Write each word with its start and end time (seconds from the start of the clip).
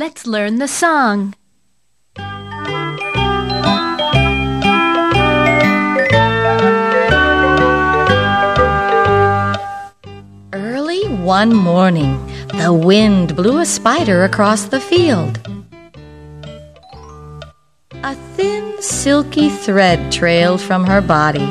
Let's 0.00 0.26
learn 0.26 0.56
the 0.56 0.66
song. 0.66 1.34
Early 10.54 11.04
one 11.06 11.52
morning, 11.54 12.16
the 12.54 12.72
wind 12.72 13.36
blew 13.36 13.58
a 13.58 13.66
spider 13.66 14.24
across 14.24 14.64
the 14.64 14.80
field. 14.80 15.38
A 18.02 18.14
thin, 18.36 18.80
silky 18.80 19.50
thread 19.50 20.10
trailed 20.10 20.62
from 20.62 20.86
her 20.86 21.02
body. 21.02 21.44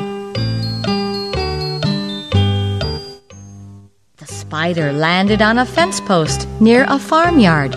The 4.16 4.26
spider 4.26 4.92
landed 4.92 5.40
on 5.40 5.58
a 5.58 5.64
fence 5.64 6.00
post 6.00 6.48
near 6.58 6.84
a 6.88 6.98
farmyard. 6.98 7.76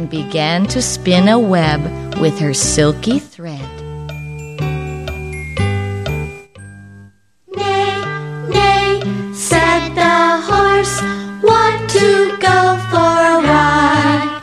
And 0.00 0.08
began 0.08 0.64
to 0.68 0.80
spin 0.80 1.28
a 1.28 1.38
web 1.38 1.82
with 2.20 2.38
her 2.38 2.54
silky 2.54 3.18
thread. 3.18 3.60
Neigh, 7.54 8.00
neigh, 8.48 9.34
said 9.34 9.90
the 9.94 10.40
horse, 10.48 11.02
want 11.42 11.90
to 11.90 12.34
go 12.40 12.78
for 12.88 13.12
a 13.34 13.42
ride. 13.44 14.40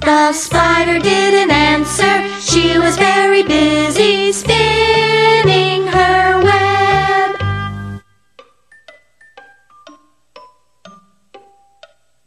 The 0.00 0.32
spider 0.32 1.00
didn't 1.00 1.50
answer, 1.50 2.28
she 2.40 2.78
was 2.78 2.96
very 2.96 3.42
busy 3.42 4.30
spinning 4.30 5.88
her 5.88 6.40
web. 6.40 7.36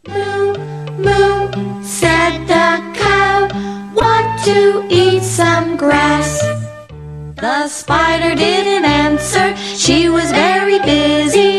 Moo, 0.09 0.57
moo, 0.97 1.81
said 1.81 2.45
to 4.53 4.85
eat 4.89 5.23
some 5.23 5.77
grass. 5.77 6.31
The 7.45 7.67
spider 7.67 8.35
didn't 8.35 8.85
answer, 8.85 9.47
she 9.83 10.09
was 10.09 10.31
very 10.31 10.79
busy 10.79 11.52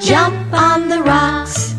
jump 0.00 0.52
on 0.52 0.88
the 0.88 1.02
rocks. 1.02 1.74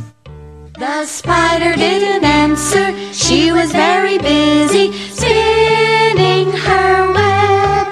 The 0.77 1.05
spider 1.05 1.73
didn't 1.75 2.23
answer, 2.23 2.85
she 3.13 3.51
was 3.51 3.71
very 3.71 4.17
busy 4.17 4.91
spinning 5.17 6.51
her 6.51 7.11
web. 7.17 7.87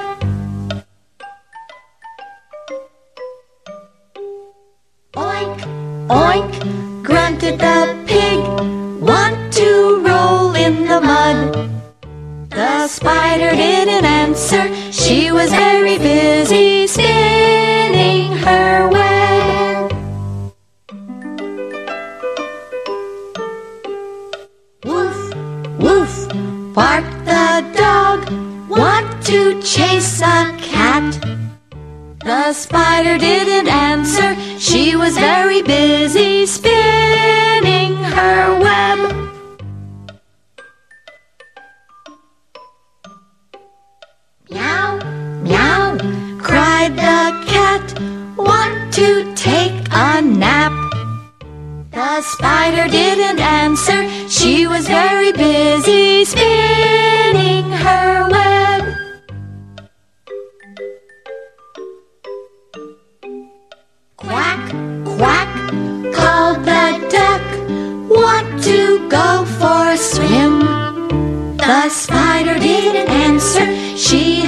Oink, 5.14 5.60
oink, 6.08 6.54
grunted 7.04 7.60
the 7.60 7.80
pig, 8.08 8.40
want 9.02 9.54
to 9.54 9.70
roll 10.08 10.56
in 10.56 10.76
the 10.88 11.02
mud. 11.02 11.70
The 12.50 12.88
spider 12.88 13.52
didn't 13.56 14.06
answer, 14.06 14.64
she 14.92 15.32
was 15.32 15.52
barked 26.80 27.26
the 27.26 27.50
dog, 27.76 28.20
want 28.70 29.10
to 29.26 29.62
chase 29.62 30.22
a 30.22 30.40
cat. 30.74 31.12
The 32.24 32.54
spider 32.54 33.18
didn't 33.18 33.68
answer, 33.68 34.30
she 34.58 34.96
was 34.96 35.18
very 35.18 35.62
busy 35.62 36.46
spinning 36.46 37.96
her 38.16 38.44
web. 38.68 39.00
Meow, 44.50 44.90
meow, 45.44 45.98
cried 46.48 46.94
the 46.96 47.20
cat, 47.46 47.49
The 52.20 52.26
spider 52.26 52.88
didn't 52.90 53.40
answer, 53.40 54.10
she 54.28 54.68
was 54.68 54.86
very 54.90 55.32
busy 55.32 56.26
spinning 56.26 57.72
her 57.72 58.28
web. 58.30 58.84
Quack, 64.18 64.70
quack, 65.16 65.54
called 66.14 66.60
the 66.66 66.88
duck, 67.08 67.46
want 68.10 68.64
to 68.64 69.08
go 69.08 69.46
for 69.58 69.88
a 69.88 69.98
swim. 69.98 70.60
The 71.56 71.88
spider 71.88 72.60
didn't 72.60 73.08
answer, 73.08 73.66
she 73.98 74.42